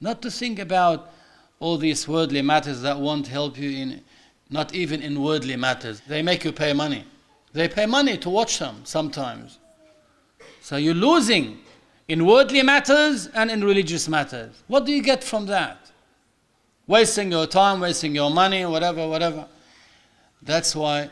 [0.00, 1.10] Not to think about
[1.58, 4.04] all these worldly matters that won't help you in,
[4.50, 6.00] not even in worldly matters.
[6.06, 7.04] They make you pay money.
[7.52, 9.58] They pay money to watch them sometimes.
[10.60, 11.58] So you're losing
[12.06, 14.62] in worldly matters and in religious matters.
[14.68, 15.87] What do you get from that?
[16.88, 19.46] Wasting your time, wasting your money, whatever, whatever.
[20.40, 21.10] That's why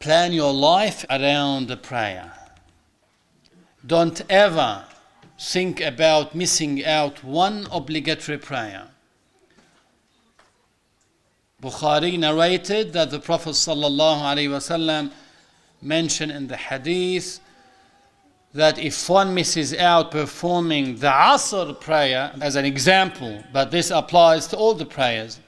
[0.00, 2.32] plan your life around the prayer.
[3.86, 4.84] Don't ever
[5.38, 8.88] think about missing out one obligatory prayer.
[11.62, 15.12] Bukhari narrated that the Prophet ﷺ
[15.80, 17.38] mentioned in the hadith
[18.56, 24.46] that if one misses out performing the Asr prayer, as an example, but this applies
[24.48, 25.38] to all the prayers,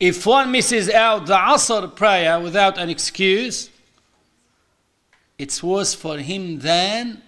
[0.00, 3.68] if one misses out the Asr prayer without an excuse,
[5.38, 7.20] it's worse for him than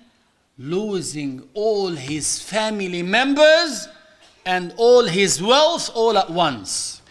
[0.57, 3.89] losing all his family members
[4.47, 7.03] and all his wealth all at once.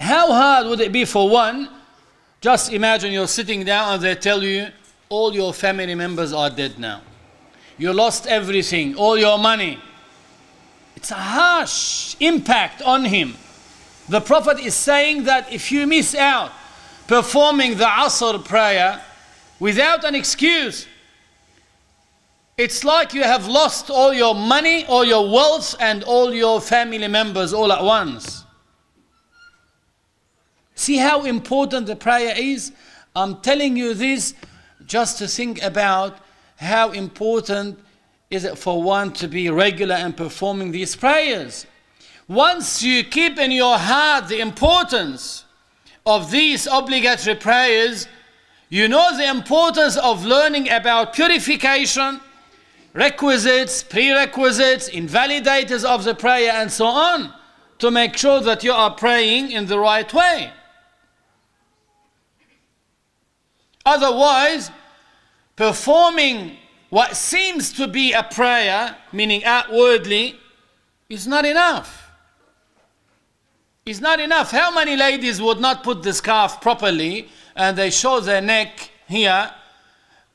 [0.00, 1.68] How hard would it be for one
[2.42, 4.66] just imagine you're sitting down and they tell you
[5.08, 7.00] all your family members are dead now.
[7.78, 9.78] You lost everything, all your money.
[10.96, 13.36] It's a harsh impact on him.
[14.08, 16.50] The Prophet is saying that if you miss out
[17.06, 19.00] performing the Asr prayer
[19.60, 20.88] without an excuse,
[22.58, 27.06] it's like you have lost all your money, all your wealth, and all your family
[27.06, 28.41] members all at once.
[30.82, 32.72] See how important the prayer is?
[33.14, 34.34] I'm telling you this
[34.84, 36.18] just to think about
[36.56, 37.78] how important
[38.30, 41.66] is it for one to be regular and performing these prayers.
[42.26, 45.44] Once you keep in your heart the importance
[46.04, 48.08] of these obligatory prayers,
[48.68, 52.20] you know the importance of learning about purification,
[52.92, 57.32] requisites, prerequisites, invalidators of the prayer, and so on
[57.78, 60.50] to make sure that you are praying in the right way.
[63.84, 64.70] Otherwise,
[65.56, 66.56] performing
[66.90, 70.38] what seems to be a prayer, meaning outwardly,
[71.08, 72.10] is not enough.
[73.84, 74.50] It's not enough.
[74.50, 79.50] How many ladies would not put the scarf properly and they show their neck here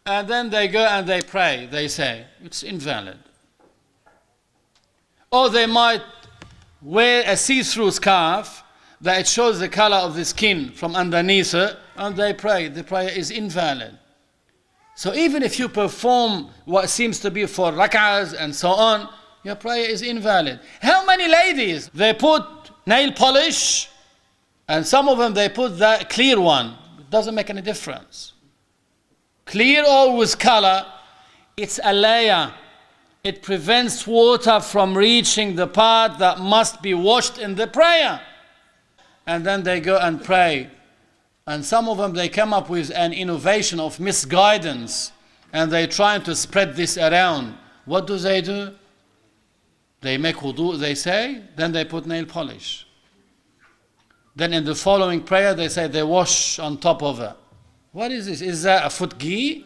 [0.05, 1.67] and then they go and they pray?
[1.71, 3.19] They say it's invalid.
[5.31, 6.01] Or they might
[6.81, 8.63] wear a see through scarf
[9.01, 12.67] that it shows the color of the skin from underneath it and they pray.
[12.67, 13.97] The prayer is invalid.
[14.95, 19.09] So even if you perform what seems to be four rak'ahs and so on,
[19.43, 20.59] your prayer is invalid.
[20.81, 22.43] How many ladies they put
[22.87, 23.89] nail polish
[24.67, 26.75] and some of them they put that clear one.
[26.99, 28.33] It doesn't make any difference.
[29.45, 30.85] Clear or with color,
[31.55, 32.53] it's a layer.
[33.23, 38.21] It prevents water from reaching the part that must be washed in the prayer.
[39.27, 40.71] And then they go and pray.
[41.45, 45.11] And some of them they come up with an innovation of misguidance
[45.53, 47.55] and they're trying to spread this around.
[47.85, 48.73] What do they do?
[50.01, 52.85] They make wudu, they say, then they put nail polish.
[54.35, 57.33] Then in the following prayer, they say they wash on top of it.
[57.91, 58.41] What is this?
[58.41, 59.65] Is that a foot ghee?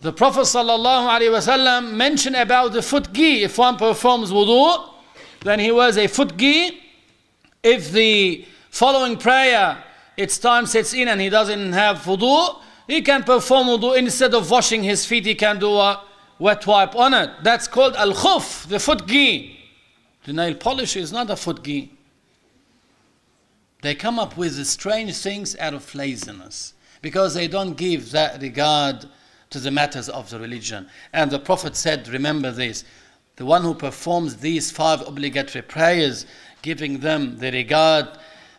[0.00, 3.44] The Prophet ﷺ mentioned about the foot ghee.
[3.44, 4.90] If one performs wudu,
[5.40, 6.82] then he wears a foot ghee.
[7.64, 9.82] If the following prayer,
[10.18, 14.50] its time sets in and he doesn't have wudu, he can perform wudu instead of
[14.50, 16.04] washing his feet, he can do a
[16.38, 17.30] wet wipe on it.
[17.42, 19.06] That's called al khuf, the foot.
[19.06, 21.66] The nail polish is not a foot.
[23.80, 29.06] They come up with strange things out of laziness because they don't give that regard
[29.50, 30.88] to the matters of the religion.
[31.12, 32.84] And the Prophet said, remember this,
[33.36, 36.24] the one who performs these five obligatory prayers,
[36.64, 38.08] giving them the regard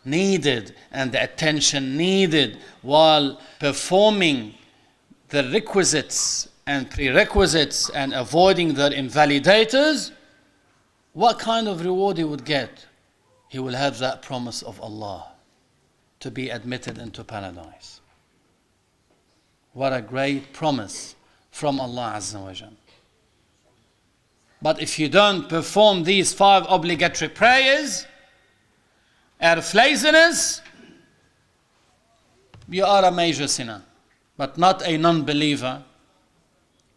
[0.05, 4.53] needed and the attention needed while performing
[5.29, 10.11] the requisites and prerequisites and avoiding the invalidators,
[11.13, 12.85] what kind of reward he would get?
[13.49, 15.31] He will have that promise of Allah
[16.19, 18.01] to be admitted into paradise.
[19.73, 21.15] What a great promise
[21.49, 22.73] from Allah Azza wa Jal.
[24.61, 28.05] But if you don't perform these five obligatory prayers
[29.39, 30.61] out of laziness,
[32.69, 33.83] you are a major sinner,
[34.37, 35.83] but not a non believer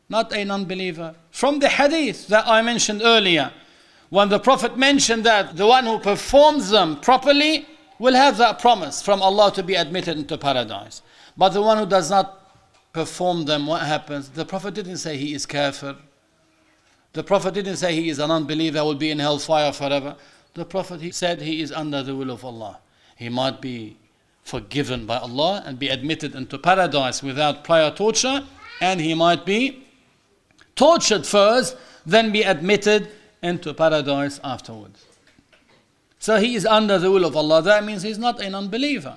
[0.09, 1.14] not a non believer.
[1.30, 3.52] From the hadith that I mentioned earlier,
[4.11, 7.66] when the Prophet mentioned that the one who performs them properly
[7.98, 11.02] will have that promise from Allah to be admitted into paradise.
[11.36, 12.34] But the one who does not
[12.92, 14.30] perform them, what happens?
[14.30, 15.96] The Prophet didn't say he is kafir.
[17.19, 20.14] The Prophet didn't say he is an unbeliever, will be in hellfire forever.
[20.55, 22.79] The Prophet he said he is under the will of Allah.
[23.16, 23.97] He might be
[24.45, 28.47] forgiven by Allah and be admitted into paradise without prior torture,
[28.81, 29.85] and he might be
[30.77, 33.11] tortured first, then be admitted
[33.43, 35.05] into paradise afterwards.
[36.21, 37.62] So he is under the will of Allah.
[37.62, 39.16] That means he's not an unbeliever.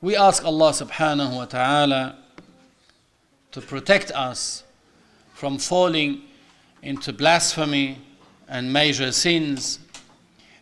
[0.00, 2.16] We ask Allah subhanahu wa ta'ala
[3.50, 4.64] to protect us
[5.34, 6.22] from falling
[6.82, 7.98] into blasphemy
[8.48, 9.78] and major sins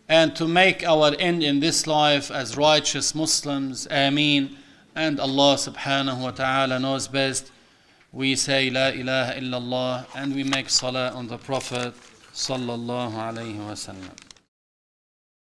[0.08, 3.86] and to make our end in this life as righteous Muslims.
[3.90, 4.56] Ameen.
[4.94, 7.52] And Allah subhanahu wa ta'ala knows best
[8.12, 11.94] we say La ilaha illallah and we make salah on the Prophet
[12.34, 14.29] sallallahu alayhi wasallam.